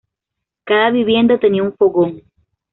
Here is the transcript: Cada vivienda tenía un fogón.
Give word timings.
Cada 0.65 0.89
vivienda 0.89 1.37
tenía 1.37 1.61
un 1.61 1.73
fogón. 1.75 2.23